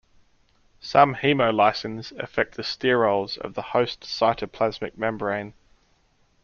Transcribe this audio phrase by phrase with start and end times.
[0.79, 5.53] Some hemolysins affects the sterols of the host cytoplasmic membrane.